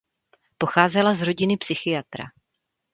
Pocházela 0.57 1.13
z 1.13 1.21
rodiny 1.21 1.57
psychiatra. 1.57 2.25